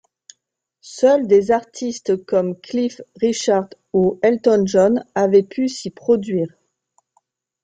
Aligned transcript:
Seuls 0.81 1.27
des 1.27 1.51
artists 1.51 2.25
comme 2.25 2.59
Cliff 2.59 3.01
Richards 3.21 3.69
ou 3.93 4.19
Elton 4.23 4.63
John 4.65 5.05
avaient 5.13 5.43
pu 5.43 5.67
s'y 5.67 5.91
produire. 5.91 6.47